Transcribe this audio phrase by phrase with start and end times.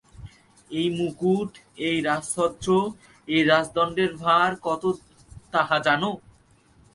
[0.71, 1.51] এই মুকুট,
[1.87, 2.69] এই রাজছত্র,
[3.27, 4.83] এই রাজদণ্ডের ভার কত
[5.53, 6.03] তাহা জান?